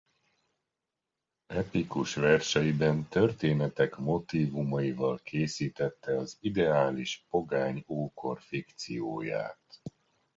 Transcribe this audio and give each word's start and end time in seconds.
Epikus 1.53 2.13
verseiben 2.15 3.07
történetek 3.09 3.97
motívumaival 3.97 5.19
készítette 5.23 6.17
az 6.17 6.37
ideális 6.39 7.25
pogány 7.29 7.83
ókor 7.87 8.41
fikcióját. 8.41 9.81